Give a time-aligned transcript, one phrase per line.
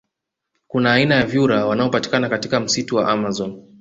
[0.67, 3.63] Kuna aina ya vyura wanaopatikana katika msitu wa amazon